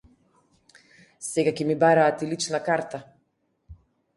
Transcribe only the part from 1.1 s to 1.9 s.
Сега ќе ми